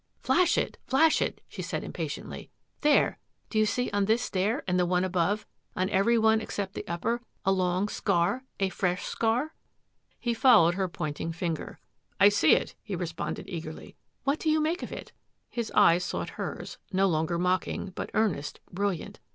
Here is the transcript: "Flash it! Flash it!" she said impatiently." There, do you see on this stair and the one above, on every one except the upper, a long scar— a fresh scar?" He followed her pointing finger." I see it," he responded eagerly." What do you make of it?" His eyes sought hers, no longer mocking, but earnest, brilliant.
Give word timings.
"Flash 0.23 0.57
it! 0.57 0.79
Flash 0.87 1.21
it!" 1.21 1.41
she 1.47 1.61
said 1.61 1.83
impatiently." 1.83 2.49
There, 2.81 3.19
do 3.51 3.59
you 3.59 3.67
see 3.67 3.91
on 3.91 4.05
this 4.05 4.23
stair 4.23 4.63
and 4.67 4.79
the 4.79 4.85
one 4.87 5.03
above, 5.03 5.45
on 5.75 5.91
every 5.91 6.17
one 6.17 6.41
except 6.41 6.73
the 6.73 6.87
upper, 6.87 7.21
a 7.45 7.51
long 7.51 7.87
scar— 7.87 8.43
a 8.59 8.69
fresh 8.69 9.03
scar?" 9.05 9.53
He 10.19 10.33
followed 10.33 10.73
her 10.73 10.87
pointing 10.89 11.31
finger." 11.31 11.77
I 12.19 12.29
see 12.29 12.53
it," 12.55 12.73
he 12.81 12.95
responded 12.95 13.45
eagerly." 13.47 13.95
What 14.23 14.39
do 14.39 14.49
you 14.49 14.59
make 14.59 14.81
of 14.81 14.91
it?" 14.91 15.11
His 15.51 15.71
eyes 15.75 16.03
sought 16.03 16.29
hers, 16.29 16.79
no 16.91 17.05
longer 17.05 17.37
mocking, 17.37 17.91
but 17.93 18.09
earnest, 18.15 18.59
brilliant. 18.73 19.19